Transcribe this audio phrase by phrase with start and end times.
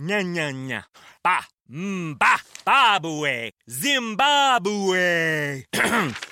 [0.00, 0.84] Nha, nha, nha.
[1.24, 2.14] Ba, mba, mm,
[2.64, 5.64] babue, Zimbabwe.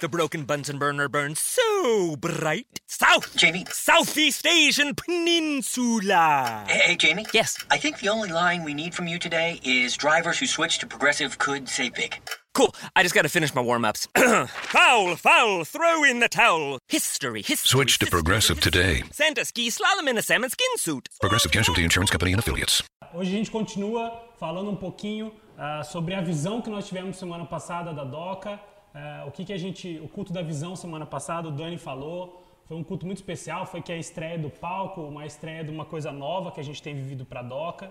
[0.01, 2.81] the broken Bunsen burner burns so bright.
[2.87, 3.65] South, Jamie.
[3.71, 6.65] Southeast Asian Peninsula.
[6.69, 7.27] Hey, hey, Jamie?
[7.35, 7.59] Yes.
[7.71, 10.87] I think the only line we need from you today is drivers who switch to
[10.87, 12.21] progressive could save big.
[12.55, 12.73] Cool.
[12.95, 14.07] I just gotta finish my warm ups.
[14.17, 16.79] foul, foul, throw in the towel.
[16.89, 17.69] History, history.
[17.69, 18.71] Switch to history, Progressive history.
[18.73, 19.03] today.
[19.13, 21.09] Santa ski slalom in a salmon skin suit.
[21.21, 22.83] Progressive Casualty Insurance Company and Affiliates.
[23.15, 27.45] Hoje a gente continua falando um pouquinho ah, sobre a visão que nós tivemos semana
[27.45, 28.61] passada da DOCA,
[28.95, 32.43] ah, o que, que a gente, o culto da visão semana passada, o Dani falou,
[32.67, 35.85] foi um culto muito especial, foi que a estreia do palco, uma estreia de uma
[35.85, 37.91] coisa nova que a gente tem vivido para a DOCA.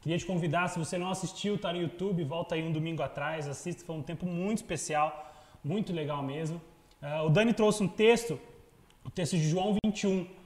[0.00, 3.48] Queria te convidar, se você não assistiu, tá no YouTube, volta aí um domingo atrás,
[3.48, 5.32] assista, foi um tempo muito especial,
[5.64, 6.60] muito legal mesmo.
[7.00, 8.38] Ah, o Dani trouxe um texto,
[9.04, 10.39] o texto de João 21, ah,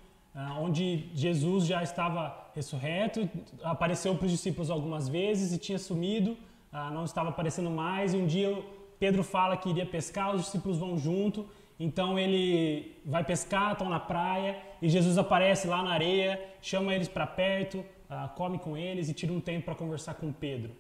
[0.60, 3.28] onde Jesus já estava ressurreto,
[3.62, 6.36] apareceu para os discípulos algumas vezes e tinha sumido,
[6.72, 8.14] ah, não estava aparecendo mais.
[8.14, 8.62] E um dia
[8.98, 11.46] Pedro fala que iria pescar, os discípulos vão junto,
[11.78, 17.08] então ele vai pescar, estão na praia e Jesus aparece lá na areia, chama eles
[17.08, 20.72] para perto, ah, come com eles e tira um tempo para conversar com Pedro.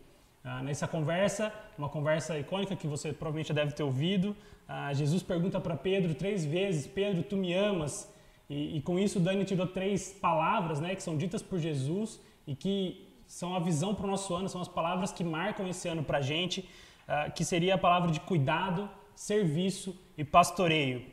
[0.42, 5.22] Ah, nessa conversa, uma conversa icônica que você provavelmente já deve ter ouvido, ah, Jesus
[5.22, 8.12] pergunta para Pedro três vezes: Pedro, tu me amas?
[8.48, 12.54] E, e com isso, Dani tirou três palavras né, que são ditas por Jesus e
[12.54, 16.04] que são a visão para o nosso ano, são as palavras que marcam esse ano
[16.04, 16.68] para a gente,
[17.08, 21.04] ah, que seria a palavra de cuidado, serviço e pastoreio.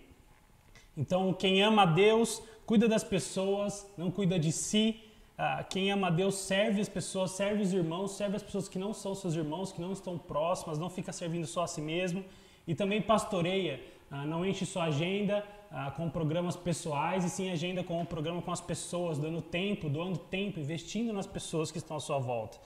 [0.96, 5.02] Então, quem ama a Deus, cuida das pessoas, não cuida de si.
[5.38, 8.78] Ah, quem ama a Deus serve as pessoas, serve os irmãos, serve as pessoas que
[8.78, 12.26] não são seus irmãos, que não estão próximas, não fica servindo só a si mesmo.
[12.68, 17.83] E também pastoreia, ah, não enche sua agenda ah, com programas pessoais, e sim agenda
[17.83, 21.97] com o programa com as pessoas, dando tempo, doando tempo, investindo nas pessoas que estão
[21.97, 22.58] à sua volta.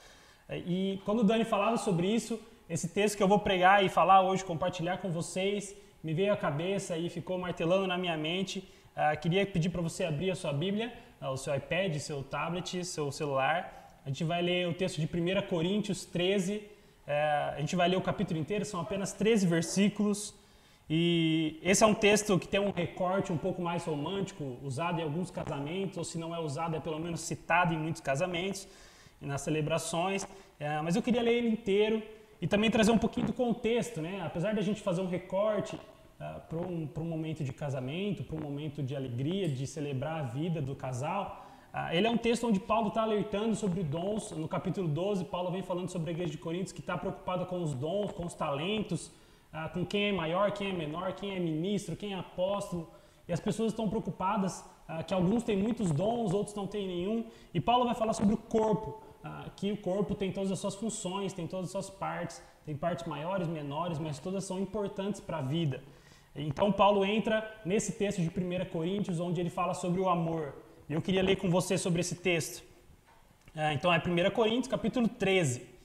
[0.50, 4.22] E quando o Dani falava sobre isso, esse texto que eu vou pregar e falar
[4.22, 8.58] hoje, compartilhar com vocês, me veio à cabeça e ficou martelando na minha mente.
[8.96, 12.84] Uh, queria pedir para você abrir a sua Bíblia, uh, o seu iPad, seu tablet,
[12.84, 14.00] seu celular.
[14.04, 16.56] A gente vai ler o texto de 1 Coríntios 13.
[16.56, 16.62] Uh,
[17.56, 20.34] a gente vai ler o capítulo inteiro, são apenas 13 versículos.
[20.88, 25.02] E esse é um texto que tem um recorte um pouco mais romântico, usado em
[25.02, 28.68] alguns casamentos, ou se não é usado, é pelo menos citado em muitos casamentos
[29.20, 30.26] e nas celebrações.
[30.60, 32.02] É, mas eu queria ler ele inteiro
[32.40, 34.22] e também trazer um pouquinho do contexto, né?
[34.24, 38.40] Apesar da gente fazer um recorte uh, para um, um momento de casamento, para um
[38.40, 42.60] momento de alegria, de celebrar a vida do casal, uh, ele é um texto onde
[42.60, 44.30] Paulo está alertando sobre dons.
[44.30, 47.62] No capítulo 12, Paulo vem falando sobre a igreja de Coríntios que está preocupada com
[47.62, 49.10] os dons, com os talentos,
[49.56, 52.90] uh, com quem é maior, quem é menor, quem é ministro, quem é apóstolo.
[53.28, 54.64] E as pessoas estão preocupadas
[55.08, 57.24] que alguns têm muitos dons, outros não têm nenhum.
[57.52, 59.02] E Paulo vai falar sobre o corpo
[59.56, 63.06] que o corpo tem todas as suas funções, tem todas as suas partes, tem partes
[63.06, 65.82] maiores, menores, mas todas são importantes para a vida.
[66.34, 70.54] Então Paulo entra nesse texto de 1 Coríntios, onde ele fala sobre o amor.
[70.88, 72.62] Eu queria ler com você sobre esse texto.
[73.72, 75.75] Então é 1 Coríntios, capítulo 13.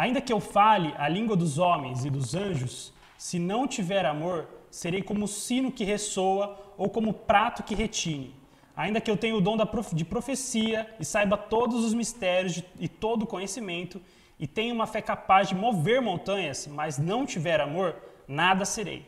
[0.00, 4.48] Ainda que eu fale a língua dos homens e dos anjos, se não tiver amor,
[4.70, 8.34] serei como o sino que ressoa ou como o prato que retine.
[8.74, 9.58] Ainda que eu tenha o dom
[9.92, 14.00] de profecia e saiba todos os mistérios e todo o conhecimento,
[14.38, 17.94] e tenha uma fé capaz de mover montanhas, mas não tiver amor,
[18.26, 19.06] nada serei.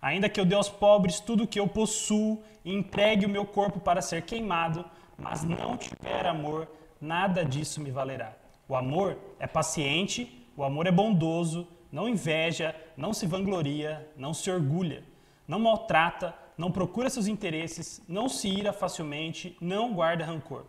[0.00, 3.44] Ainda que eu dê aos pobres tudo o que eu possuo e entregue o meu
[3.44, 4.86] corpo para ser queimado,
[5.18, 6.66] mas não tiver amor,
[6.98, 8.40] nada disso me valerá.
[8.70, 14.48] O amor é paciente, o amor é bondoso, não inveja, não se vangloria, não se
[14.48, 15.02] orgulha,
[15.48, 20.66] não maltrata, não procura seus interesses, não se ira facilmente, não guarda rancor.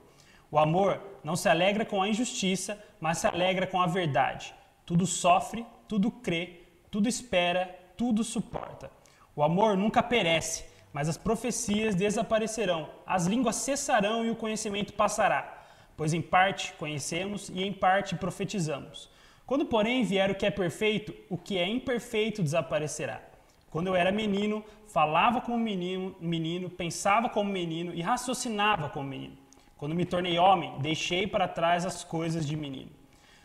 [0.50, 4.52] O amor não se alegra com a injustiça, mas se alegra com a verdade.
[4.84, 8.90] Tudo sofre, tudo crê, tudo espera, tudo suporta.
[9.36, 15.61] O amor nunca perece, mas as profecias desaparecerão, as línguas cessarão e o conhecimento passará.
[15.96, 19.10] Pois em parte conhecemos e em parte profetizamos.
[19.46, 23.22] Quando, porém, vier o que é perfeito, o que é imperfeito desaparecerá.
[23.70, 29.38] Quando eu era menino, falava como menino, menino, pensava como menino e raciocinava como menino.
[29.78, 32.92] Quando me tornei homem, deixei para trás as coisas de menino.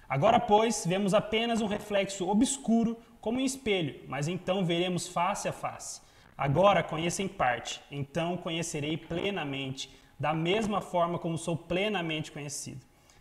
[0.08, 5.52] Agora, pois, vemos apenas um reflexo obscuro como em espelho, mas então veremos face a
[5.52, 6.00] face.
[6.38, 12.80] Agora conheço em parte, então conhecerei plenamente, da mesma forma como sou plenamente conhecido.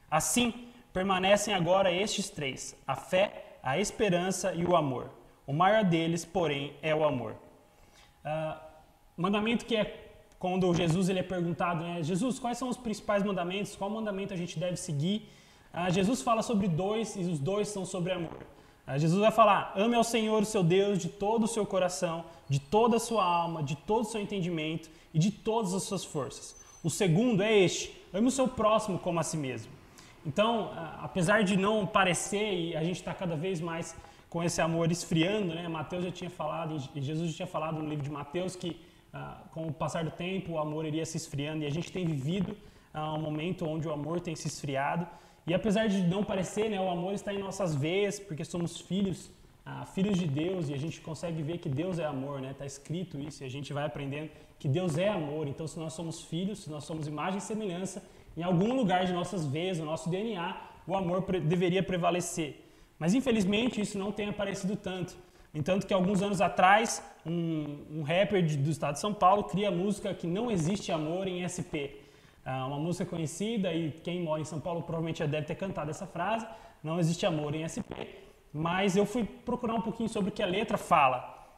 [0.09, 5.09] Assim, permanecem agora estes três: a fé, a esperança e o amor.
[5.45, 7.35] O maior deles, porém, é o amor.
[8.23, 8.59] Uh,
[9.15, 10.01] mandamento que é
[10.39, 12.03] quando Jesus ele é perguntado, né?
[12.03, 13.75] Jesus, quais são os principais mandamentos?
[13.75, 15.29] Qual mandamento a gente deve seguir?
[15.75, 18.47] ah, Jesus fala sobre dois e os dois são sobre amor.
[18.87, 22.23] Ah, Jesus vai falar: ame ao Senhor, o seu Deus, de todo o seu coração,
[22.47, 26.05] de toda a sua alma, de todo o seu entendimento e de todas as suas
[26.05, 26.55] forças.
[26.87, 27.83] O segundo é este:
[28.13, 29.71] ame o seu próximo como a si mesmo.
[30.23, 30.71] Então,
[31.07, 33.95] apesar de não parecer, e a gente está cada vez mais
[34.29, 35.67] com esse amor esfriando, né?
[35.67, 38.79] Mateus já tinha falado, Jesus já tinha falado no livro de Mateus que
[39.11, 42.05] ah, com o passar do tempo o amor iria se esfriando e a gente tem
[42.05, 42.55] vivido
[42.93, 45.07] ah, um momento onde o amor tem se esfriado.
[45.47, 49.31] E apesar de não parecer, né, o amor está em nossas veias, porque somos filhos,
[49.93, 52.51] filhos de Deus, e a gente consegue ver que Deus é amor, né?
[52.51, 54.29] Está escrito isso, e a gente vai aprendendo
[54.59, 55.47] que Deus é amor.
[55.47, 58.03] Então, se nós somos filhos, se nós somos imagem e semelhança,
[58.37, 60.55] em algum lugar de nossas veias, no nosso DNA,
[60.87, 62.61] o amor deveria prevalecer.
[62.99, 65.15] Mas infelizmente isso não tem aparecido tanto.
[65.53, 69.69] Entanto que alguns anos atrás, um, um rapper de, do estado de São Paulo cria
[69.69, 72.03] a música que não existe amor em SP.
[72.45, 75.89] Ah, uma música conhecida e quem mora em São Paulo provavelmente já deve ter cantado
[75.89, 76.45] essa frase,
[76.83, 78.24] não existe amor em SP.
[78.57, 81.17] Mas eu fui procurar um pouquinho sobre o que a letra fala.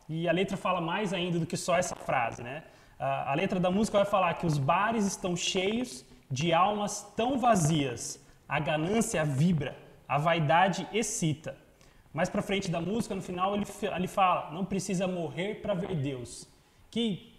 [0.10, 2.64] E a letra fala mais ainda do que só essa frase, né?
[2.98, 8.20] A letra da música vai falar que os bares estão cheios de almas tão vazias.
[8.50, 9.78] A ganância vibra,
[10.08, 11.56] a vaidade excita.
[12.12, 15.94] Mais para frente da música, no final, ele, ele fala: não precisa morrer para ver
[15.94, 16.48] Deus.
[16.90, 17.37] Que,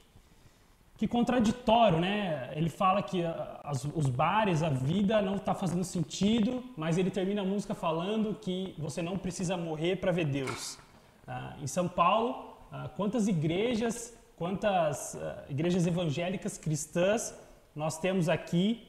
[0.98, 2.50] que contraditório, né?
[2.56, 3.22] Ele fala que
[3.62, 8.34] as, os bares, a vida não está fazendo sentido, mas ele termina a música falando
[8.34, 10.76] que você não precisa morrer para ver Deus.
[11.24, 17.32] Ah, em São Paulo, ah, quantas igrejas, quantas ah, igrejas evangélicas cristãs
[17.76, 18.84] nós temos aqui,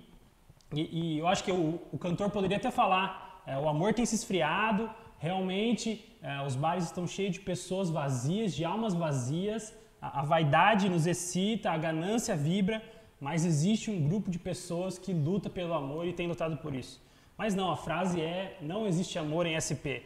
[0.73, 4.03] e, e eu acho que o, o, cantor poderia até falar: é, o amor tem
[4.03, 4.89] se esfriado,
[5.19, 10.89] realmente é, os bares estão cheios de pessoas vazias, de almas vazias, a, a vaidade
[10.89, 12.81] nos excita, a ganância vibra,
[13.19, 17.01] mas existe um grupo de pessoas que luta pelo amor e tem lutado por isso.
[17.37, 20.03] Mas não, a frase é: não existe amor em SP.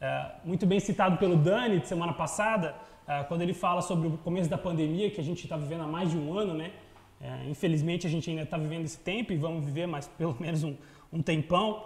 [0.00, 2.74] É, muito bem citado pelo Dani de semana passada,
[3.08, 5.86] é, quando ele fala sobre o começo da pandemia, que a gente está vivendo há
[5.86, 6.72] mais de um ano, né?
[7.18, 10.62] É, infelizmente a gente ainda está vivendo esse tempo e vamos viver mais pelo menos
[10.62, 10.76] um,
[11.12, 11.84] um tempão.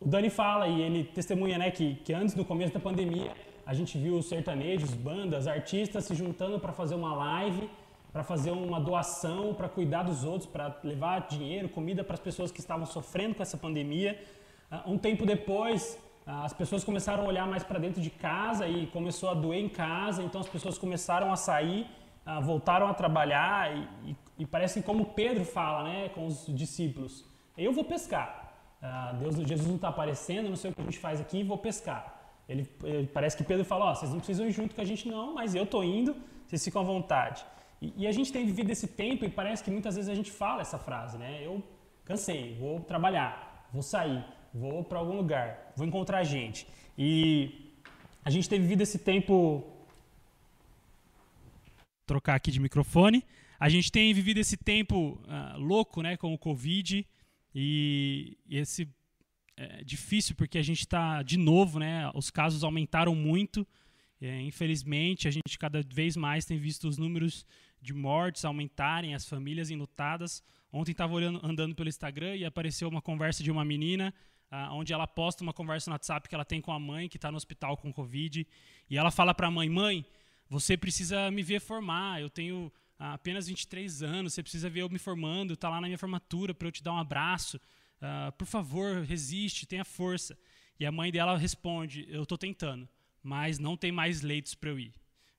[0.00, 3.32] O Dani fala e ele testemunha né, que, que antes do começo da pandemia
[3.66, 7.70] a gente viu os sertanejos, bandas, artistas se juntando para fazer uma live,
[8.12, 12.50] para fazer uma doação, para cuidar dos outros, para levar dinheiro, comida para as pessoas
[12.50, 14.20] que estavam sofrendo com essa pandemia.
[14.70, 18.66] Uh, um tempo depois, uh, as pessoas começaram a olhar mais para dentro de casa
[18.66, 21.86] e começou a doer em casa, então as pessoas começaram a sair
[22.24, 23.74] ah, voltaram a trabalhar
[24.04, 27.24] e, e, parece como Pedro fala né, com os discípulos:
[27.56, 28.52] Eu vou pescar.
[28.82, 31.58] Ah, Deus, Jesus não está aparecendo, não sei o que a gente faz aqui, vou
[31.58, 32.19] pescar.
[32.50, 35.06] Ele, ele parece que Pedro fala: oh, Vocês não precisam ir junto com a gente,
[35.08, 36.16] não, mas eu estou indo,
[36.46, 37.44] vocês ficam à vontade.
[37.80, 40.32] E, e, a gente tem vivido esse tempo e parece que muitas vezes a gente
[40.32, 41.40] fala essa frase, né?
[41.46, 41.62] Eu
[42.04, 46.66] cansei, vou trabalhar, vou sair, vou para algum lugar, vou encontrar gente.
[46.98, 47.72] E
[48.24, 49.64] a gente tem vivido esse tempo
[52.04, 53.24] trocar aqui de microfone.
[53.60, 57.06] A gente tem vivido esse tempo uh, louco, né, com o Covid
[57.54, 58.88] e, e esse
[59.56, 62.10] é difícil porque a gente está de novo, né?
[62.14, 63.66] Os casos aumentaram muito.
[64.20, 67.46] É, infelizmente, a gente cada vez mais tem visto os números
[67.80, 70.42] de mortes aumentarem, as famílias enlutadas.
[70.72, 74.14] Ontem estava andando pelo Instagram e apareceu uma conversa de uma menina,
[74.52, 77.16] uh, onde ela posta uma conversa no WhatsApp que ela tem com a mãe que
[77.16, 78.46] está no hospital com Covid.
[78.88, 80.04] E ela fala para a mãe: Mãe,
[80.48, 84.98] você precisa me ver formar, eu tenho apenas 23 anos, você precisa ver eu me
[84.98, 87.58] formando, está lá na minha formatura para eu te dar um abraço.
[88.00, 90.36] Uh, por favor, resiste, tenha força.
[90.78, 92.88] E a mãe dela responde: Eu estou tentando,
[93.22, 94.94] mas não tem mais leitos para eu ir.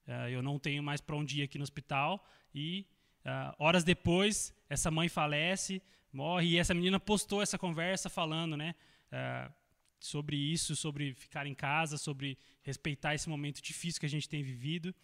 [0.08, 2.24] Uh, eu não tenho mais para onde ir aqui no hospital.
[2.54, 2.86] E
[3.26, 5.82] uh, horas depois, essa mãe falece,
[6.14, 6.50] morre.
[6.50, 8.76] E essa menina postou essa conversa falando, né?
[10.00, 14.42] sobre isso, sobre ficar em casa, sobre respeitar esse momento difícil que a gente tem
[14.42, 14.96] vivido.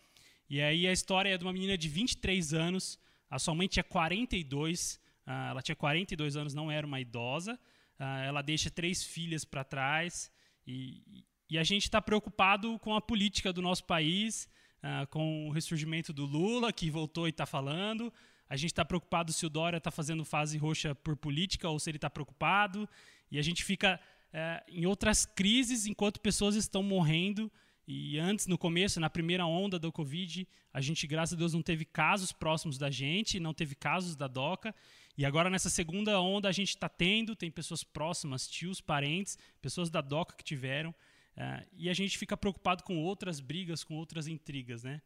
[0.49, 2.97] E aí a história é de uma menina de 23 anos,
[3.29, 7.59] a sua mãe tinha 42, uh, ela tinha 42 anos, não era uma idosa,
[7.99, 10.31] uh, ela deixa três filhas para trás,
[10.65, 15.51] e, e, a gente está preocupado com a política do nosso país, uh, com o
[15.51, 18.11] ressurgimento do Lula, que voltou e está falando,
[18.49, 21.89] a gente está preocupado se o Dória está fazendo fase roxa por política ou se
[21.89, 22.87] ele está preocupado,
[23.29, 23.99] e a gente fica
[24.31, 27.51] é, em outras crises, enquanto pessoas estão morrendo.
[27.87, 31.61] E antes, no começo, na primeira onda do Covid, a gente, graças a Deus, não
[31.61, 34.75] teve casos próximos da gente, não teve casos da DOCA.
[35.17, 39.89] E agora, nessa segunda onda, a gente está tendo, tem pessoas próximas, tios, parentes, pessoas
[39.89, 40.91] da DOCA que tiveram.
[40.91, 44.83] Uh, e a gente fica preocupado com outras brigas, com outras intrigas.
[44.83, 45.01] Né?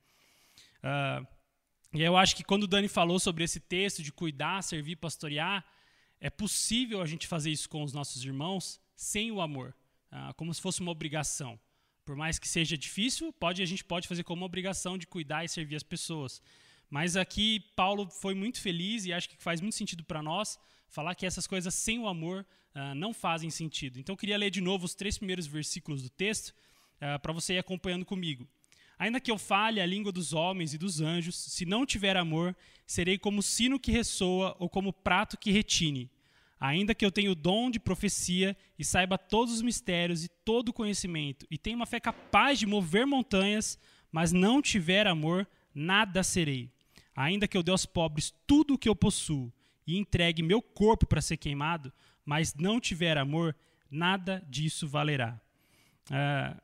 [0.84, 1.28] Uh,
[1.94, 5.66] e eu acho que quando o Dani falou sobre esse texto de cuidar, servir, pastorear,
[6.20, 9.76] é possível a gente fazer isso com os nossos irmãos sem o amor,
[10.12, 11.60] ah, como se fosse uma obrigação.
[12.06, 15.44] Por mais que seja difícil, pode a gente pode fazer como uma obrigação de cuidar
[15.44, 16.42] e servir as pessoas.
[16.92, 21.16] Mas aqui Paulo foi muito feliz e acho que faz muito sentido para nós falar
[21.16, 22.46] que essas coisas sem o amor
[22.76, 23.98] uh, não fazem sentido.
[23.98, 27.54] Então eu queria ler de novo os três primeiros versículos do texto uh, para você
[27.54, 28.46] ir acompanhando comigo.
[29.00, 32.54] Ainda que eu fale a língua dos homens e dos anjos, se não tiver amor,
[32.86, 36.12] serei como sino que ressoa ou como prato que retine.
[36.60, 40.70] Ainda que eu tenha o dom de profecia e saiba todos os mistérios e todo
[40.70, 43.80] o conhecimento, e tenha uma fé capaz de mover montanhas,
[44.12, 46.70] mas não tiver amor, nada serei.
[47.22, 49.52] Ainda que eu dê aos pobres tudo o que eu possuo
[49.86, 51.92] e entregue meu corpo para ser queimado,
[52.26, 53.56] mas não tiver amor,
[53.90, 55.40] nada disso valerá.
[56.10, 56.62] Uh,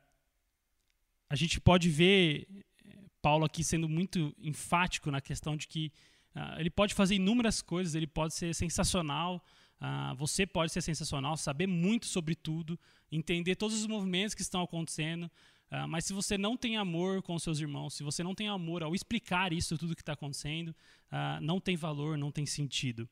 [1.30, 2.46] a gente pode ver
[2.84, 5.92] eh, Paulo aqui sendo muito enfático na questão de que
[6.34, 9.44] uh, ele pode fazer inúmeras coisas, ele pode ser sensacional,
[9.80, 12.76] Uh, você pode ser sensacional, saber muito sobre tudo,
[13.12, 15.30] entender todos os movimentos que estão acontecendo,
[15.72, 18.82] uh, mas se você não tem amor com seus irmãos, se você não tem amor
[18.82, 23.08] ao explicar isso, tudo que está acontecendo, uh, não tem valor, não tem sentido.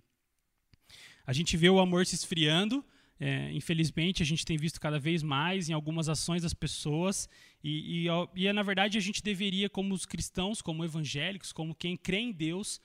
[1.27, 2.85] A gente vê o amor se esfriando,
[3.19, 7.29] é, infelizmente, a gente tem visto cada vez mais em algumas ações das pessoas,
[7.65, 11.97] e, e, e, na verdade a gente deveria, como os cristãos, como evangélicos, como quem
[11.97, 12.79] crê em Deus,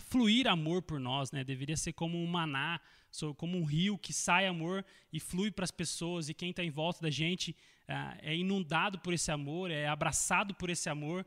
[0.00, 1.44] fluir amor por nós, né?
[1.44, 2.80] deveria ser como um maná
[3.36, 6.70] como um rio que sai amor e flui para as pessoas, e quem está em
[6.70, 7.56] volta da gente
[8.20, 11.24] é inundado por esse amor, é abraçado por esse amor.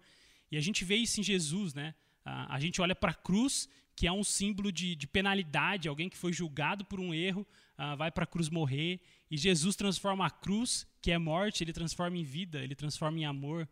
[0.52, 1.94] E a gente vê isso em Jesus, né?
[2.26, 6.18] A gente olha para a cruz, que é um símbolo de, de, penalidade, alguém que
[6.18, 7.46] foi julgado por um erro,
[7.78, 11.74] uh, vai para a cruz morrer, e Jesus transforma a cruz, que é morte, ele
[11.74, 13.68] transforma em vida, ele transforma em amor,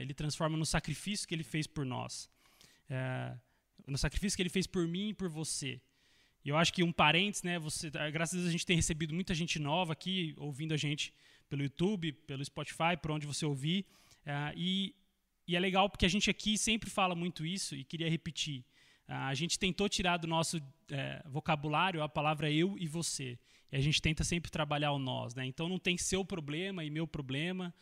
[0.00, 2.28] ele transforma no sacrifício que ele fez por nós.
[3.86, 5.80] no sacrifício que ele fez por mim e por você.
[6.44, 8.76] E eu acho que um parênteses, né, você, ah, graças a Deus a gente tem
[8.76, 11.14] recebido muita gente nova aqui, ouvindo a gente
[11.52, 13.84] pelo YouTube, pelo Spotify, por onde você ouvir.
[14.24, 14.94] Uh, e,
[15.46, 18.60] e, é legal porque a gente aqui sempre fala muito isso e queria repetir.
[19.06, 20.62] Uh, a gente tentou tirar do nosso uh,
[21.30, 23.38] vocabulário a palavra eu e você.
[23.70, 25.34] E a gente tenta sempre trabalhar o nós.
[25.34, 25.44] Né?
[25.44, 27.74] Então não tem seu problema e meu problema,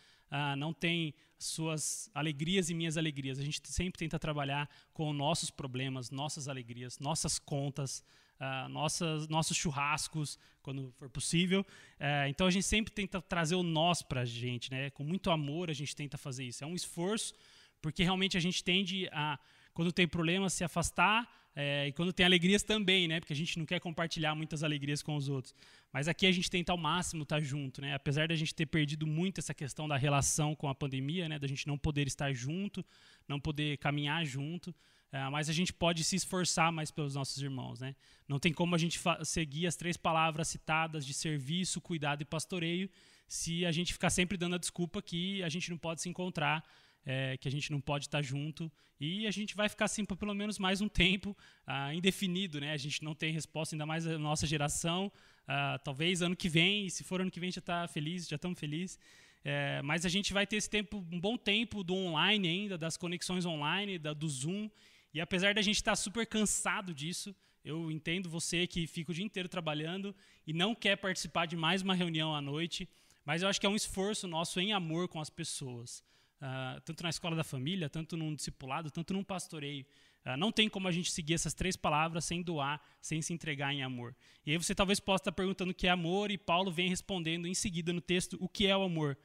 [0.57, 3.41] não tem suas alegrias e minhas alegrias.
[3.41, 8.05] A gente sempre tenta trabalhar com nossos problemas, nossas alegrias, nossas contas,
[8.41, 11.61] uh, nossas, nossos churrascos, quando for possível.
[11.61, 14.91] Uh, então a gente sempre tenta trazer o nós para a gente, né?
[14.91, 16.65] Com muito amor a gente tenta fazer isso.
[16.65, 17.35] É um esforço,
[17.81, 19.39] porque realmente a gente tende a,
[19.75, 23.19] quando tem problemas, se afastar, é, e quando tem alegrias também, né?
[23.19, 25.55] Porque a gente não quer compartilhar muitas alegrias com os outros.
[25.93, 27.95] Mas aqui a gente tenta ao máximo estar junto, né?
[27.95, 31.39] Apesar da gente ter perdido muito essa questão da relação com a pandemia, né?
[31.39, 32.85] Da gente não poder estar junto,
[33.27, 34.75] não poder caminhar junto.
[35.13, 37.81] É, mas a gente pode se esforçar mais pelos nossos irmãos.
[37.81, 37.97] Né?
[38.29, 42.89] Não tem como a gente seguir as três palavras citadas de serviço, cuidado e pastoreio
[43.31, 46.65] se a gente ficar sempre dando a desculpa que a gente não pode se encontrar,
[47.07, 48.71] é, que a gente não pode estar junto.
[48.99, 52.61] E a gente vai ficar assim por pelo menos mais um tempo ah, indefinido.
[52.61, 52.73] Né?
[52.73, 55.13] A gente não tem resposta, ainda mais a nossa geração.
[55.47, 58.59] Ah, talvez ano que vem, se for ano que vem já está feliz, já estamos
[58.59, 58.99] felizes.
[59.45, 62.97] É, mas a gente vai ter esse tempo, um bom tempo do online ainda, das
[62.97, 64.69] conexões online, da, do Zoom.
[65.13, 69.25] E apesar da gente estar super cansado disso, eu entendo você que fica o dia
[69.25, 70.15] inteiro trabalhando
[70.47, 72.89] e não quer participar de mais uma reunião à noite,
[73.25, 76.03] mas eu acho que é um esforço nosso em amor com as pessoas.
[76.41, 79.85] Uh, tanto na escola da família, tanto num discipulado, tanto num pastoreio.
[80.25, 83.75] Uh, não tem como a gente seguir essas três palavras sem doar, sem se entregar
[83.75, 84.17] em amor.
[84.47, 87.47] E aí você talvez possa estar perguntando o que é amor, e Paulo vem respondendo
[87.47, 89.19] em seguida no texto o que é o amor.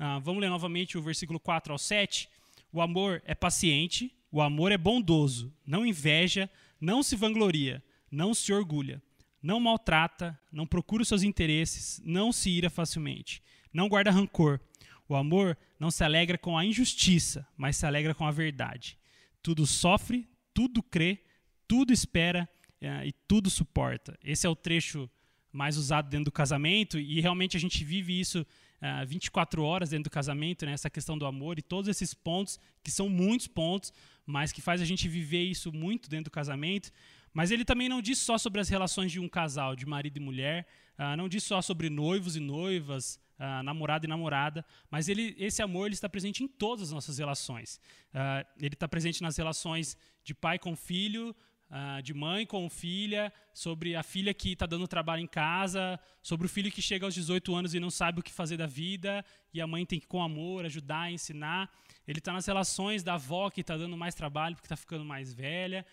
[0.00, 2.26] Uh, vamos ler novamente o versículo 4 ao 7.
[2.72, 6.48] O amor é paciente, o amor é bondoso, não inveja,
[6.80, 9.02] não se vangloria, não se orgulha,
[9.42, 14.58] não maltrata, não procura os seus interesses, não se ira facilmente, não guarda rancor.
[15.06, 18.98] O amor não se alegra com a injustiça, mas se alegra com a verdade.
[19.42, 21.22] Tudo sofre, tudo crê,
[21.68, 22.48] tudo espera
[22.80, 24.18] é, e tudo suporta.
[24.24, 25.10] Esse é o trecho
[25.52, 28.46] mais usado dentro do casamento e realmente a gente vive isso
[28.82, 30.72] uh, 24 horas dentro do casamento, né?
[30.72, 33.92] essa questão do amor e todos esses pontos, que são muitos pontos,
[34.26, 36.90] mas que faz a gente viver isso muito dentro do casamento.
[37.32, 40.20] Mas ele também não diz só sobre as relações de um casal, de marido e
[40.20, 40.66] mulher,
[40.98, 45.62] uh, não diz só sobre noivos e noivas, uh, namorado e namorada, mas ele, esse
[45.62, 47.80] amor ele está presente em todas as nossas relações.
[48.14, 51.34] Uh, ele está presente nas relações de pai com filho,
[51.72, 56.46] uh, de mãe com filha, sobre a filha que está dando trabalho em casa, sobre
[56.46, 59.24] o filho que chega aos 18 anos e não sabe o que fazer da vida,
[59.52, 61.68] e a mãe tem que, com amor, ajudar, ensinar.
[62.06, 65.32] Ele está nas relações da avó que está dando mais trabalho porque está ficando mais
[65.32, 65.84] velha.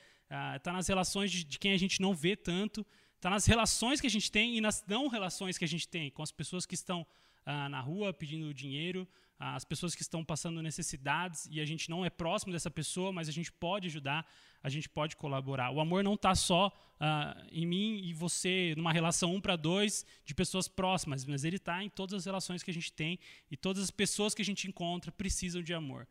[0.56, 2.86] Está uh, nas relações de, de, quem a gente não vê tanto,
[3.20, 6.10] Está nas relações que a gente tem e nas não relações que a gente tem
[6.10, 7.06] com as pessoas que estão
[7.46, 11.90] ah, na rua pedindo dinheiro, ah, as pessoas que estão passando necessidades e a gente
[11.90, 14.30] não é próximo dessa pessoa, mas a gente pode ajudar,
[14.62, 15.72] a gente pode colaborar.
[15.72, 16.70] O amor não está só
[17.00, 21.56] ah, em mim e você, numa relação um para dois de pessoas próximas, mas ele
[21.56, 23.18] está em todas as relações que a gente tem
[23.50, 26.06] e todas as pessoas que a gente encontra precisam de amor.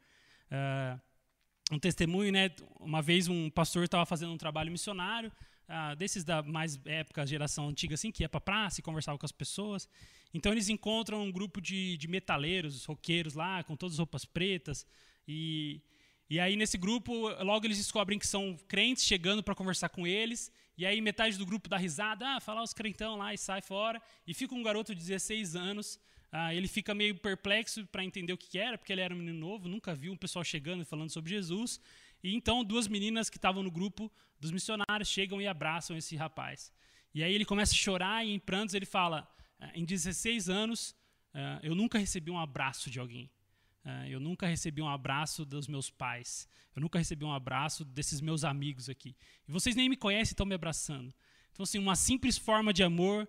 [0.50, 0.98] Uh,
[1.70, 2.50] um testemunho, né?
[2.80, 5.30] Uma vez um pastor estava fazendo um trabalho missionário,
[5.68, 9.26] ah, desses da mais época, geração antiga, assim, que ia para praça e conversava com
[9.26, 9.88] as pessoas.
[10.32, 14.86] Então eles encontram um grupo de, de metaleiros, roqueiros lá, com todas as roupas pretas.
[15.26, 15.80] E,
[16.28, 20.50] e aí nesse grupo, logo eles descobrem que são crentes chegando para conversar com eles.
[20.76, 24.00] E aí metade do grupo dá risada, ah, fala os crentão lá e sai fora.
[24.26, 28.36] E fica um garoto de 16 anos ah, ele fica meio perplexo para entender o
[28.36, 31.10] que era, porque ele era um menino novo, nunca viu um pessoal chegando e falando
[31.10, 31.80] sobre Jesus.
[32.22, 34.10] E então duas meninas que estavam no grupo
[34.40, 36.72] dos missionários chegam e abraçam esse rapaz.
[37.14, 40.94] E aí ele começa a chorar e em prantos ele fala: ah, em 16 anos
[41.34, 43.30] ah, eu nunca recebi um abraço de alguém.
[43.84, 46.48] Ah, eu nunca recebi um abraço dos meus pais.
[46.74, 49.16] Eu nunca recebi um abraço desses meus amigos aqui.
[49.46, 51.12] E vocês nem me conhecem estão me abraçando.
[51.52, 53.28] Então, assim, uma simples forma de amor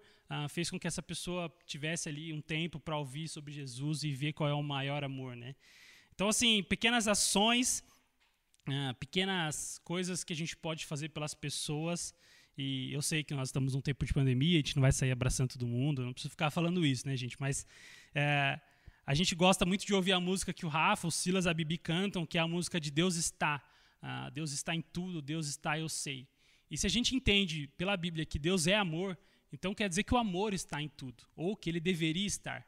[0.49, 4.33] fez com que essa pessoa tivesse ali um tempo para ouvir sobre Jesus e ver
[4.33, 5.55] qual é o maior amor, né?
[6.13, 7.83] Então, assim, pequenas ações,
[8.67, 12.13] ah, pequenas coisas que a gente pode fazer pelas pessoas.
[12.57, 15.11] E eu sei que nós estamos num tempo de pandemia, a gente não vai sair
[15.11, 17.39] abraçando todo mundo, não preciso ficar falando isso, né, gente?
[17.39, 17.65] Mas
[18.13, 18.59] é,
[19.05, 21.77] a gente gosta muito de ouvir a música que o Rafa, o Silas, a Bibi
[21.77, 23.63] cantam, que é a música de Deus está.
[24.01, 26.27] Ah, Deus está em tudo, Deus está, eu sei.
[26.69, 29.17] E se a gente entende pela Bíblia que Deus é amor,
[29.51, 32.67] então quer dizer que o amor está em tudo, ou que ele deveria estar.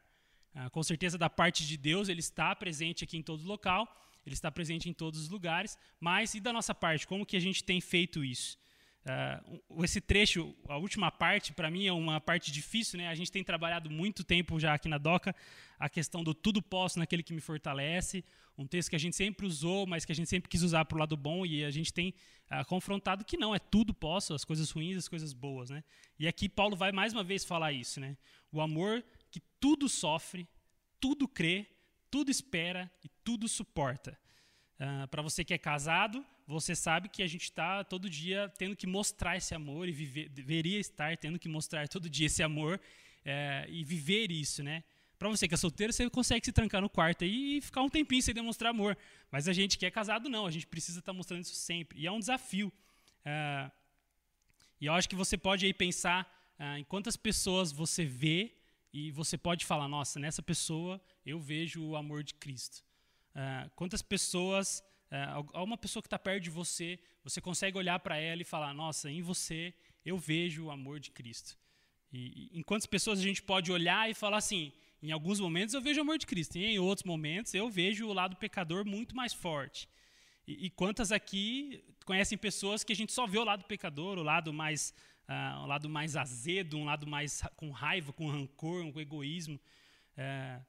[0.53, 3.87] Ah, com certeza, da parte de Deus, ele está presente aqui em todo local,
[4.25, 7.39] ele está presente em todos os lugares, mas e da nossa parte, como que a
[7.39, 8.59] gente tem feito isso?
[9.03, 13.07] Uh, esse trecho, a última parte, para mim é uma parte difícil, né?
[13.07, 15.35] A gente tem trabalhado muito tempo já aqui na DOCA
[15.79, 18.23] a questão do tudo posso naquele que me fortalece,
[18.55, 20.95] um texto que a gente sempre usou, mas que a gente sempre quis usar para
[20.95, 22.13] o lado bom e a gente tem
[22.51, 25.83] uh, confrontado que não, é tudo posso, as coisas ruins, as coisas boas, né?
[26.19, 28.15] E aqui Paulo vai mais uma vez falar isso, né?
[28.51, 30.47] O amor que tudo sofre,
[30.99, 31.65] tudo crê,
[32.11, 34.19] tudo espera e tudo suporta.
[34.79, 38.75] Uh, para você que é casado, você sabe que a gente está todo dia tendo
[38.75, 42.79] que mostrar esse amor e viver, deveria estar tendo que mostrar todo dia esse amor
[43.23, 44.83] é, e viver isso, né?
[45.17, 48.23] Para você que é solteiro, você consegue se trancar no quarto e ficar um tempinho
[48.23, 48.97] sem demonstrar amor.
[49.29, 50.47] Mas a gente que é casado, não.
[50.47, 51.99] A gente precisa estar tá mostrando isso sempre.
[51.99, 52.73] E é um desafio.
[53.23, 53.69] É,
[54.79, 58.51] e eu acho que você pode aí pensar é, em quantas pessoas você vê
[58.93, 62.83] e você pode falar, nossa, nessa pessoa eu vejo o amor de Cristo.
[63.33, 65.27] É, quantas pessoas é,
[65.59, 69.11] uma pessoa que está perto de você, você consegue olhar para ela e falar: Nossa,
[69.11, 69.73] em você
[70.05, 71.57] eu vejo o amor de Cristo.
[72.13, 74.71] E, e em quantas pessoas a gente pode olhar e falar assim:
[75.03, 78.07] Em alguns momentos eu vejo o amor de Cristo, e em outros momentos eu vejo
[78.07, 79.89] o lado pecador muito mais forte.
[80.47, 84.23] E, e quantas aqui conhecem pessoas que a gente só vê o lado pecador, o
[84.23, 84.93] lado mais,
[85.31, 89.59] uh, o lado mais azedo, um lado mais com raiva, com rancor, com egoísmo.
[90.17, 90.65] Uh,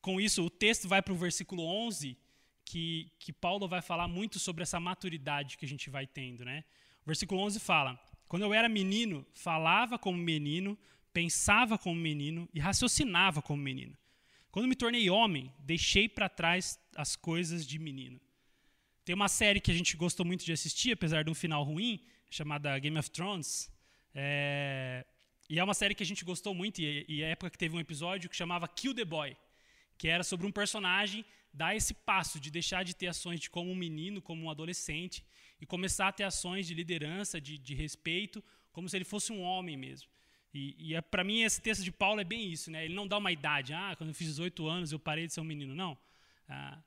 [0.00, 2.16] com isso, o texto vai para o versículo 11
[2.64, 6.44] que, que Paulo vai falar muito sobre essa maturidade que a gente vai tendo.
[6.44, 6.64] Né?
[7.02, 10.78] O versículo 11 fala: Quando eu era menino, falava como menino,
[11.12, 13.96] pensava como menino e raciocinava como menino.
[14.50, 18.20] Quando me tornei homem, deixei para trás as coisas de menino.
[19.04, 22.02] Tem uma série que a gente gostou muito de assistir, apesar de um final ruim,
[22.30, 23.70] chamada Game of Thrones.
[24.18, 25.04] É...
[25.48, 27.76] E é uma série que a gente gostou muito, e, e a época que teve
[27.76, 29.36] um episódio que chamava Kill the Boy,
[29.96, 33.70] que era sobre um personagem dar esse passo de deixar de ter ações de como
[33.70, 35.24] um menino, como um adolescente,
[35.60, 39.40] e começar a ter ações de liderança, de, de respeito, como se ele fosse um
[39.40, 40.08] homem mesmo.
[40.52, 42.70] E, e é, para mim, esse texto de Paulo é bem isso.
[42.70, 42.84] Né?
[42.84, 45.40] Ele não dá uma idade, ah, quando eu fiz 18 anos eu parei de ser
[45.40, 45.74] um menino.
[45.74, 45.96] Não.
[46.48, 46.78] Ah,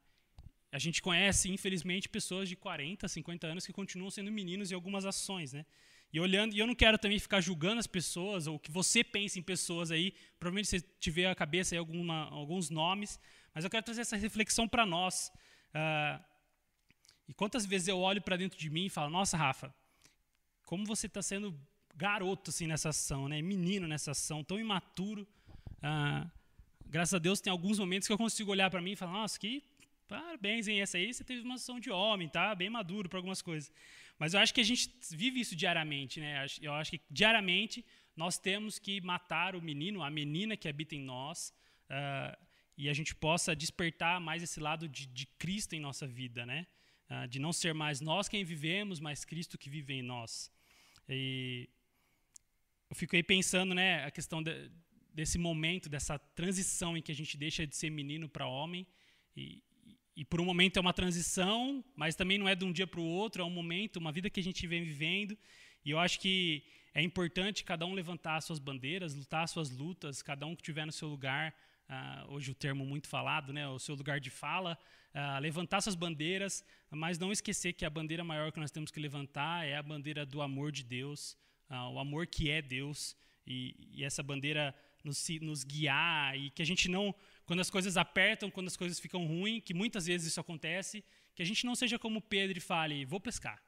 [0.72, 5.06] a gente conhece, infelizmente, pessoas de 40, 50 anos que continuam sendo meninos em algumas
[5.06, 5.54] ações.
[5.54, 5.66] Né?
[6.12, 9.38] E olhando, e eu não quero também ficar julgando as pessoas, ou que você pensa
[9.38, 13.20] em pessoas aí, provavelmente você tiver a cabeça aí alguma, alguns nomes,
[13.54, 15.32] mas eu quero trazer essa reflexão para nós.
[15.70, 16.24] Uh,
[17.28, 19.74] e quantas vezes eu olho para dentro de mim e falo, nossa, Rafa,
[20.66, 21.56] como você está sendo
[21.96, 23.42] garoto assim nessa ação, né?
[23.42, 25.28] menino nessa ação, tão imaturo.
[25.78, 26.30] Uh,
[26.88, 29.40] graças a Deus tem alguns momentos que eu consigo olhar para mim e falar, nossa,
[29.40, 29.64] que
[30.08, 30.82] parabéns, hein?
[30.82, 32.56] Essa aí você teve uma ação de homem, tá?
[32.56, 33.72] Bem maduro para algumas coisas.
[34.20, 36.46] Mas eu acho que a gente vive isso diariamente, né?
[36.62, 41.02] Eu acho que diariamente nós temos que matar o menino, a menina que habita em
[41.02, 41.54] nós.
[41.90, 46.46] Uh, e a gente possa despertar mais esse lado de, de Cristo em nossa vida,
[46.46, 46.68] né?
[47.10, 50.52] Ah, de não ser mais nós quem vivemos, mas Cristo que vive em nós.
[51.10, 51.68] E,
[52.88, 54.72] eu fiquei pensando, né, a questão de,
[55.12, 58.86] desse momento, dessa transição em que a gente deixa de ser menino para homem.
[59.36, 59.64] E,
[60.20, 63.00] e por um momento é uma transição, mas também não é de um dia para
[63.00, 65.38] o outro, é um momento, uma vida que a gente vem vivendo.
[65.86, 66.62] E eu acho que
[66.94, 70.92] é importante cada um levantar suas bandeiras, lutar suas lutas, cada um que estiver no
[70.92, 71.56] seu lugar,
[71.88, 74.78] uh, hoje o termo muito falado, né, o seu lugar de fala,
[75.16, 79.00] uh, levantar suas bandeiras, mas não esquecer que a bandeira maior que nós temos que
[79.00, 81.38] levantar é a bandeira do amor de Deus,
[81.70, 83.16] uh, o amor que é Deus,
[83.48, 87.16] e, e essa bandeira nos, nos, guiar e que a gente não,
[87.50, 91.42] quando as coisas apertam, quando as coisas ficam ruins, que muitas vezes isso acontece, que
[91.42, 93.60] a gente não seja como Pedro e fale, vou pescar,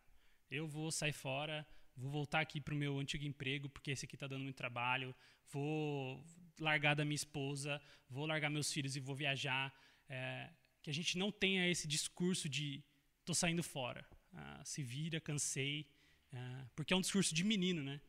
[0.52, 1.66] eu vou sair fora,
[1.98, 5.16] vou voltar aqui para o meu antigo emprego, porque esse aqui está dando muito trabalho,
[5.50, 6.24] vou
[6.60, 9.74] largar da minha esposa, vou largar meus filhos e vou viajar.
[10.08, 10.52] É,
[10.84, 12.84] que a gente não tenha esse discurso de
[13.22, 15.90] estou saindo fora, ah, se vira, cansei,
[16.32, 18.00] ah, porque é um discurso de menino, né?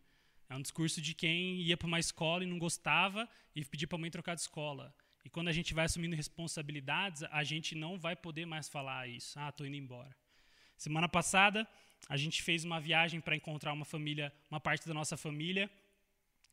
[0.51, 3.97] É um discurso de quem ia para uma escola e não gostava e pedia para
[3.97, 4.95] a mãe trocar de escola.
[5.25, 9.39] E quando a gente vai assumindo responsabilidades, a gente não vai poder mais falar isso.
[9.39, 10.15] Ah, estou indo embora.
[10.77, 11.67] Semana passada,
[12.09, 15.71] a gente fez uma viagem para encontrar uma família, uma parte da nossa família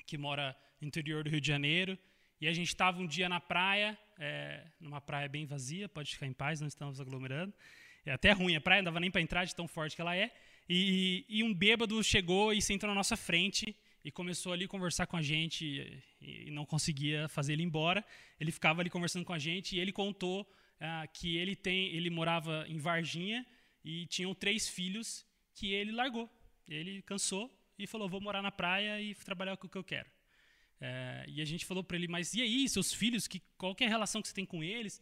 [0.05, 1.97] que mora no interior do Rio de Janeiro.
[2.41, 6.25] E a gente estava um dia na praia, é, numa praia bem vazia, pode ficar
[6.25, 7.53] em paz, não estamos aglomerando.
[8.05, 10.15] É até ruim a praia, não dava nem para entrar de tão forte que ela
[10.15, 10.32] é.
[10.67, 15.07] E, e, um bêbado chegou e sentou na nossa frente e começou ali a conversar
[15.07, 18.03] com a gente e, não conseguia fazer ele embora.
[18.39, 22.09] Ele ficava ali conversando com a gente e ele contou ah, que ele tem, ele
[22.09, 23.45] morava em Varginha
[23.83, 26.29] e tinham três filhos que ele largou.
[26.67, 30.09] Ele cansou e falou: vou morar na praia e trabalhar com o que eu quero.
[30.81, 33.27] É, e a gente falou para ele: mas e aí, seus filhos?
[33.27, 35.01] Que, qual que é a relação que você tem com eles?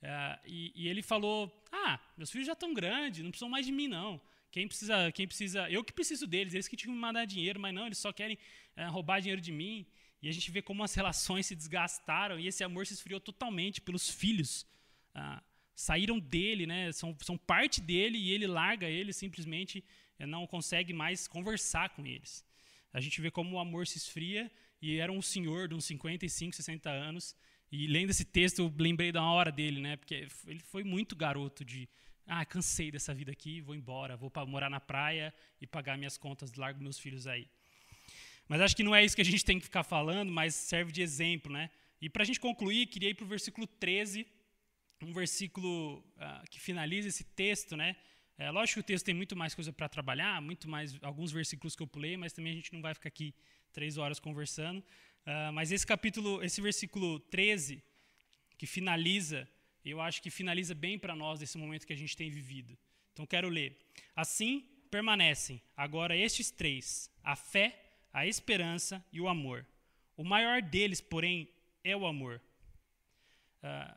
[0.00, 3.72] É, e, e, ele falou: ah, meus filhos já estão grandes, não precisam mais de
[3.72, 4.20] mim não.
[4.50, 6.54] Quem precisa, quem precisa, eu que preciso deles.
[6.54, 8.38] Eles que tinham me mandar dinheiro, mas não, eles só querem
[8.76, 9.86] é, roubar dinheiro de mim.
[10.22, 13.80] E a gente vê como as relações se desgastaram e esse amor se esfriou totalmente
[13.80, 14.66] pelos filhos.
[15.14, 15.42] Ah,
[15.74, 16.90] saíram dele, né?
[16.92, 19.84] São, são parte dele e ele larga eles simplesmente
[20.18, 22.44] eh, não consegue mais conversar com eles.
[22.92, 26.56] A gente vê como o amor se esfria e era um senhor de uns 55,
[26.56, 27.36] 60 anos.
[27.70, 29.96] E lendo esse texto, eu lembrei da hora dele, né?
[29.96, 31.88] Porque ele foi muito garoto de
[32.26, 36.54] ah, cansei dessa vida aqui, vou embora, vou morar na praia e pagar minhas contas,
[36.54, 37.48] largo meus filhos aí.
[38.48, 40.92] Mas acho que não é isso que a gente tem que ficar falando, mas serve
[40.92, 41.70] de exemplo, né?
[42.00, 44.26] E para a gente concluir, queria ir para o versículo 13
[45.02, 47.96] um versículo uh, que finaliza esse texto, né?
[48.38, 51.74] É, lógico que o texto tem muito mais coisa para trabalhar, muito mais alguns versículos
[51.74, 53.34] que eu pulei, mas também a gente não vai ficar aqui
[53.72, 54.80] três horas conversando.
[54.80, 57.82] Uh, mas esse capítulo, esse versículo 13,
[58.58, 59.48] que finaliza,
[59.90, 62.76] eu acho que finaliza bem para nós esse momento que a gente tem vivido.
[63.12, 63.78] Então quero ler.
[64.14, 67.78] Assim permanecem agora estes três: a fé,
[68.12, 69.66] a esperança e o amor.
[70.16, 71.48] O maior deles, porém,
[71.84, 72.42] é o amor.
[73.62, 73.96] Uh,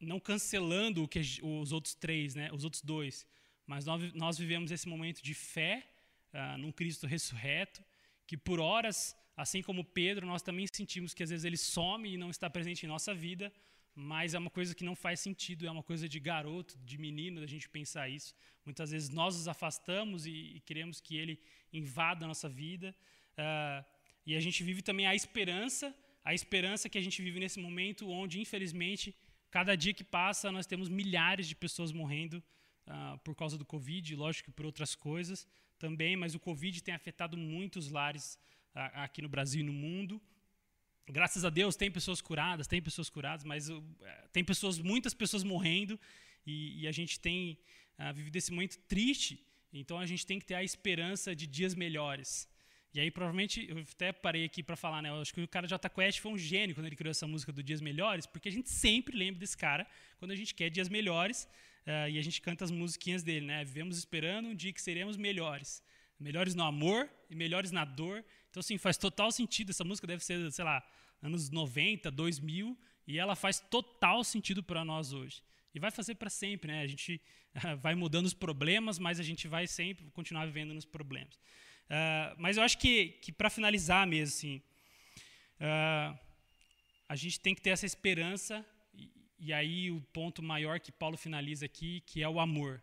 [0.00, 3.26] não cancelando o que os outros três, né, os outros dois,
[3.66, 5.86] mas nós, nós vivemos esse momento de fé
[6.32, 7.84] uh, num Cristo ressurreto,
[8.26, 12.16] que por horas, assim como Pedro, nós também sentimos que às vezes ele some e
[12.16, 13.52] não está presente em nossa vida,
[14.00, 17.40] mas é uma coisa que não faz sentido, é uma coisa de garoto, de menino,
[17.40, 18.34] da gente pensar isso.
[18.64, 21.38] Muitas vezes nós nos afastamos e, e queremos que ele
[21.72, 22.94] invada a nossa vida,
[23.38, 23.84] uh,
[24.26, 28.08] e a gente vive também a esperança, a esperança que a gente vive nesse momento
[28.08, 29.14] onde, infelizmente,
[29.50, 32.40] Cada dia que passa, nós temos milhares de pessoas morrendo
[32.86, 36.94] uh, por causa do Covid, lógico que por outras coisas também, mas o Covid tem
[36.94, 38.38] afetado muitos lares
[38.76, 40.22] uh, aqui no Brasil e no mundo.
[41.10, 43.82] Graças a Deus tem pessoas curadas, tem pessoas curadas, mas uh,
[44.32, 45.98] tem pessoas, muitas pessoas morrendo
[46.46, 47.58] e, e a gente tem
[48.14, 49.38] vivido esse momento triste.
[49.72, 52.48] Então a gente tem que ter a esperança de dias melhores.
[52.92, 55.10] E aí, provavelmente, eu até parei aqui para falar, né?
[55.10, 57.52] Eu acho que o cara Jota Quest foi um gênio quando ele criou essa música
[57.52, 59.86] do Dias Melhores, porque a gente sempre lembra desse cara
[60.18, 61.44] quando a gente quer dias melhores
[61.86, 63.64] uh, e a gente canta as musiquinhas dele, né?
[63.64, 65.84] Vivemos esperando um dia que seremos melhores.
[66.18, 68.24] Melhores no amor e melhores na dor.
[68.50, 69.70] Então, assim, faz total sentido.
[69.70, 70.84] Essa música deve ser, sei lá,
[71.22, 75.42] anos 90, 2000, e ela faz total sentido para nós hoje.
[75.74, 76.82] E vai fazer para sempre, né?
[76.82, 77.20] A gente
[77.56, 81.34] uh, vai mudando os problemas, mas a gente vai sempre continuar vivendo nos problemas.
[81.34, 84.62] Uh, mas eu acho que, que para finalizar mesmo, assim,
[85.60, 86.18] uh,
[87.08, 91.16] a gente tem que ter essa esperança, e, e, aí o ponto maior que Paulo
[91.16, 92.82] finaliza aqui, que é o amor.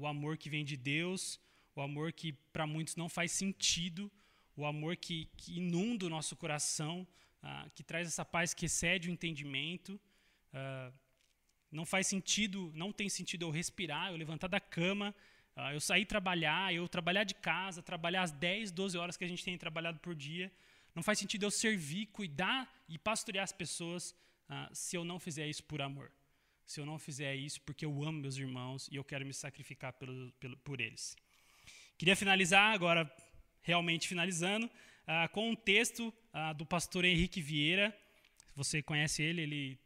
[0.00, 1.40] O amor que vem de Deus,
[1.74, 4.10] o amor que para muitos não faz sentido,
[4.56, 7.06] o amor que, que inunda o nosso coração,
[7.74, 10.00] que traz essa paz que excede o entendimento.
[11.70, 15.14] não faz sentido, não tem sentido eu respirar, eu levantar da cama,
[15.58, 19.28] Uh, eu sair trabalhar, eu trabalhar de casa, trabalhar as 10, 12 horas que a
[19.28, 20.52] gente tem trabalhado por dia.
[20.94, 24.12] Não faz sentido eu servir, cuidar e pastorear as pessoas
[24.48, 26.12] uh, se eu não fizer isso por amor.
[26.64, 29.92] Se eu não fizer isso porque eu amo meus irmãos e eu quero me sacrificar
[29.94, 31.16] pelo, pelo, por eles.
[31.96, 33.12] Queria finalizar agora,
[33.60, 34.70] realmente finalizando,
[35.08, 36.12] uh, com um texto
[36.56, 37.92] do pastor Henrique Vieira.
[38.54, 39.78] Você conhece ele, ele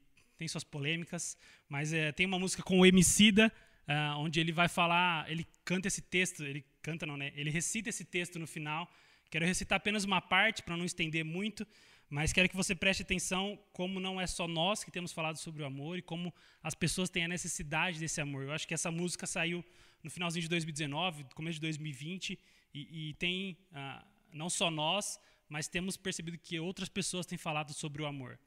[0.43, 3.51] tem suas polêmicas, mas é, tem uma música com o Emicida,
[3.89, 7.33] uh, onde ele vai falar, ele canta esse texto, ele canta não, né?
[7.37, 8.91] Ele recita esse texto no final.
[9.31, 11.67] Quero recitar apenas uma parte para não estender muito,
[12.11, 15.63] mas quero que você preste atenção como não é só nós que temos falado sobre
[15.63, 18.43] o amor e como as pessoas têm a necessidade desse amor.
[18.43, 19.65] Eu acho que essa música saiu
[20.03, 22.39] no finalzinho de 2019, começo de 2020,
[22.75, 25.18] e, e tem uh, não só nós,
[25.49, 28.38] mas temos percebido que outras pessoas têm falado sobre o amor.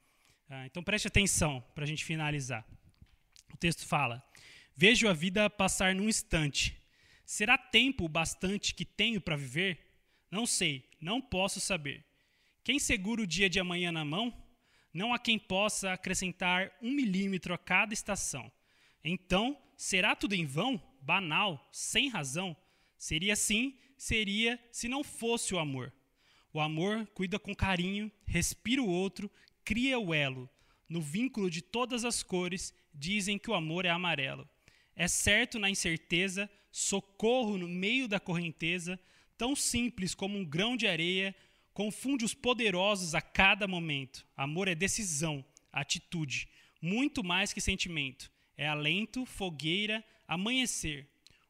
[0.50, 2.66] Uh, então preste atenção para a gente finalizar.
[3.54, 4.24] O texto fala:
[4.76, 6.78] Vejo a vida passar num instante.
[7.26, 9.80] Será tempo bastante que tenho para viver?
[10.30, 12.06] Não sei, não posso saber.
[12.64, 14.34] Quem segura o dia de amanhã na mão?
[14.94, 18.52] Não há quem possa acrescentar um milímetro a cada estação.
[19.04, 22.56] Então, será tudo em vão, banal, sem razão?
[22.98, 25.94] Seria assim, seria se não fosse o amor.
[26.54, 29.30] O amor cuida com carinho, respira o outro,
[29.64, 30.50] cria o elo.
[30.88, 34.48] No vínculo de todas as cores, dizem que o amor é amarelo.
[34.96, 39.00] É certo na incerteza, socorro no meio da correnteza,
[39.38, 41.36] tão simples como um grão de areia,
[41.74, 44.26] confunde os poderosos a cada momento.
[44.38, 46.48] Amor é decisão, atitude,
[46.82, 48.32] muito mais que sentimento.
[48.58, 51.06] É alento, fogueira, amanhecer.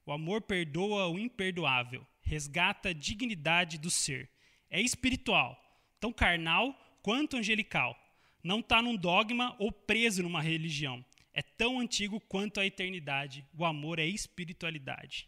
[0.05, 4.29] O amor perdoa o imperdoável, resgata a dignidade do ser.
[4.69, 5.57] É espiritual,
[5.99, 7.97] tão carnal quanto angelical.
[8.43, 11.03] Não está num dogma ou preso numa religião
[11.35, 13.45] é tão antigo quanto a eternidade.
[13.53, 15.27] O amor é espiritualidade.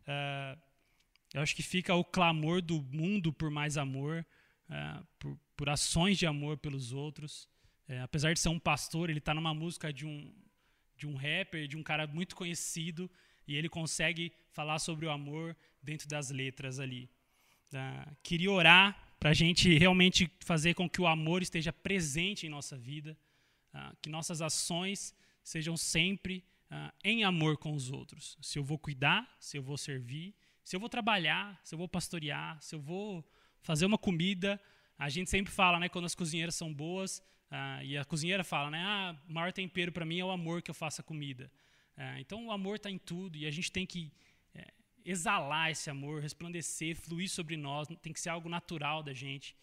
[0.00, 0.58] Uh,
[1.32, 4.26] eu acho que fica o clamor do mundo por mais amor,
[4.68, 7.48] uh, por, por, ações de amor pelos outros.
[7.88, 10.34] Uh, apesar de ser um pastor, ele está numa música de um,
[10.96, 13.08] de um rapper, de um cara muito conhecido,
[13.46, 15.56] e ele consegue falar sobre o amor
[15.90, 17.10] dentro das letras ali.
[17.74, 22.48] Ah, queria orar para a gente realmente fazer com que o amor esteja presente em
[22.48, 23.16] nossa vida,
[24.00, 28.36] que nossas ações sejam sempre uh, em amor com os outros.
[28.40, 31.88] Se eu vou cuidar, se eu vou servir, se eu vou trabalhar, se eu vou
[31.88, 33.24] pastorear, se eu vou
[33.62, 34.60] fazer uma comida.
[34.98, 37.18] A gente sempre fala, né, quando as cozinheiras são boas,
[37.50, 40.60] uh, e a cozinheira fala, né, ah, o maior tempero para mim é o amor
[40.60, 41.50] que eu faço a comida.
[41.96, 44.12] Uh, então o amor está em tudo e a gente tem que
[45.04, 49.54] exalar esse amor, resplandecer, fluir sobre nós, tem que ser algo natural da gente,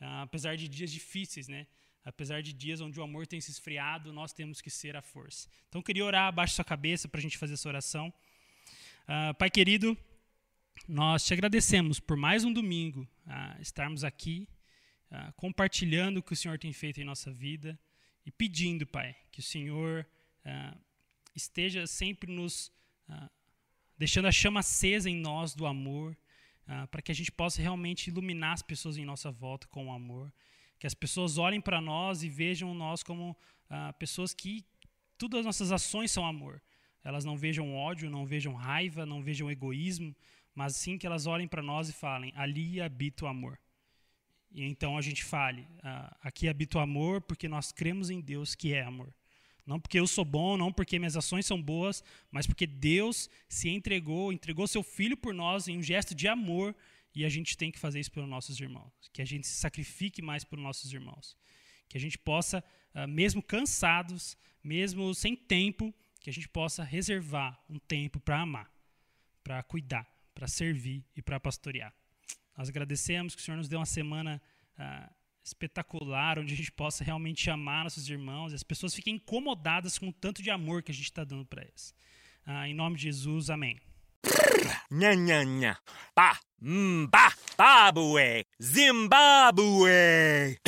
[0.00, 1.66] uh, apesar de dias difíceis, né?
[2.04, 5.48] Apesar de dias onde o amor tem se esfriado, nós temos que ser a força.
[5.68, 8.12] Então, eu queria orar abaixo da sua cabeça para a gente fazer essa oração.
[9.04, 9.96] Uh, Pai querido,
[10.88, 14.48] nós te agradecemos por mais um domingo uh, estarmos aqui,
[15.34, 17.76] compartilhando o que o Senhor tem feito em nossa vida
[18.24, 20.06] e pedindo, Pai, que o Senhor
[21.34, 22.72] esteja sempre nos
[24.00, 26.16] deixando a chama acesa em nós do amor,
[26.90, 30.32] para que a gente possa realmente iluminar as pessoas em nossa volta com o amor
[30.80, 33.36] que as pessoas olhem para nós e vejam nós como
[33.68, 34.64] ah, pessoas que
[35.18, 36.60] todas as nossas ações são amor.
[37.04, 40.16] Elas não vejam ódio, não vejam raiva, não vejam egoísmo,
[40.54, 43.60] mas sim que elas olhem para nós e falem: ali habita o amor.
[44.50, 48.54] E então a gente fale: ah, aqui habita o amor porque nós cremos em Deus
[48.54, 49.14] que é amor.
[49.70, 53.68] Não porque eu sou bom, não porque minhas ações são boas, mas porque Deus se
[53.68, 56.74] entregou, entregou seu filho por nós em um gesto de amor
[57.14, 58.92] e a gente tem que fazer isso pelos nossos irmãos.
[59.12, 61.36] Que a gente se sacrifique mais pelos nossos irmãos.
[61.88, 62.64] Que a gente possa,
[62.96, 68.68] uh, mesmo cansados, mesmo sem tempo, que a gente possa reservar um tempo para amar,
[69.44, 70.04] para cuidar,
[70.34, 71.94] para servir e para pastorear.
[72.58, 74.42] Nós agradecemos que o Senhor nos deu uma semana
[74.76, 75.14] uh,
[75.50, 80.08] espetacular, onde a gente possa realmente amar nossos irmãos e as pessoas fiquem incomodadas com
[80.08, 81.94] o tanto de amor que a gente está dando para eles.
[82.46, 83.78] Uh, em nome de Jesus, amém.
[84.90, 85.78] Nya, nya, nya.
[86.14, 90.58] Ba, mba, babue, Zimbabwe.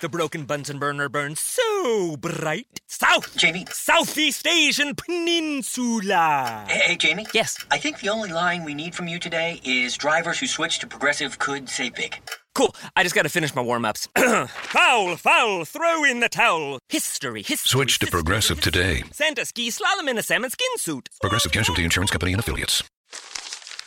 [0.00, 2.80] the broken Bunsen burner burns so bright.
[2.86, 3.36] South!
[3.36, 3.66] Jamie?
[3.70, 6.64] Southeast Asian Peninsula.
[6.68, 7.26] Hey, hey, Jamie?
[7.34, 7.58] Yes?
[7.70, 10.86] I think the only line we need from you today is drivers who switch to
[10.86, 12.20] progressive could say big.
[12.56, 12.74] Cool.
[12.96, 14.08] I just gotta finish my warm ups.
[14.16, 16.78] foul, foul, throw in the towel.
[16.88, 17.68] History, history.
[17.68, 18.72] Switch to history, Progressive history.
[18.72, 19.02] today.
[19.12, 21.10] Santa ski slalom in a salmon skin suit.
[21.20, 22.82] Progressive Casualty Insurance Company and Affiliates.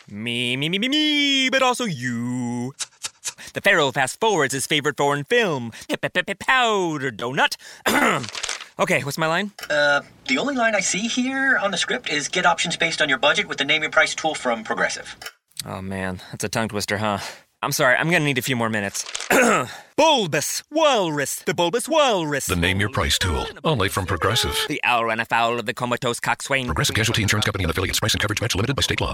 [0.07, 2.73] Me, me, me, me, me, but also you.
[3.55, 5.71] The Pharaoh fast forwards his favorite foreign film,
[6.35, 7.55] Powder Donut.
[8.79, 9.51] Okay, what's my line?
[9.69, 13.09] Uh, the only line I see here on the script is get options based on
[13.09, 15.17] your budget with the name your price tool from Progressive.
[15.65, 17.17] Oh man, that's a tongue twister, huh?
[17.61, 19.05] I'm sorry, I'm gonna need a few more minutes.
[19.97, 22.45] bulbous Walrus, the Bulbous Walrus.
[22.45, 23.45] The Name Your Price tool.
[23.65, 24.57] Only from Progressive.
[24.69, 26.67] The owl ran afoul of the comatose coxswain.
[26.67, 27.99] Progressive Casualty Insurance Company and affiliates.
[27.99, 29.13] Price and coverage match limited by state law.